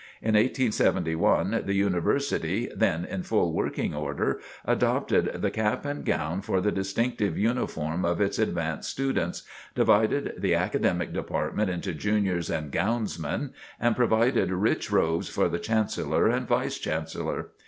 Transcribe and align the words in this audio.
In 0.19 0.29
1871, 0.33 1.61
the 1.67 1.75
University, 1.75 2.67
then 2.75 3.05
in 3.05 3.21
full 3.21 3.53
working 3.53 3.93
order, 3.93 4.41
adopted 4.65 5.39
the 5.43 5.51
cap 5.51 5.85
and 5.85 6.03
gown 6.03 6.41
for 6.41 6.59
the 6.59 6.71
distinctive 6.71 7.37
uniform 7.37 8.03
of 8.03 8.19
its 8.19 8.39
advanced 8.39 8.89
students, 8.89 9.43
divided 9.75 10.33
the 10.39 10.55
Academic 10.55 11.13
Department 11.13 11.69
into 11.69 11.93
Juniors 11.93 12.49
and 12.49 12.71
Gownsmen, 12.71 13.51
and 13.79 13.95
provided 13.95 14.49
rich 14.51 14.89
robes 14.91 15.29
for 15.29 15.47
the 15.47 15.59
Chancellor 15.59 16.27
and 16.29 16.47
Vice 16.47 16.79
Chancellor. 16.79 17.49